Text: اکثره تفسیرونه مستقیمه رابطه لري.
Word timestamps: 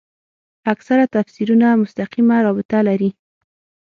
اکثره 0.73 1.05
تفسیرونه 1.15 1.67
مستقیمه 1.81 2.37
رابطه 2.45 2.77
لري. 2.87 3.09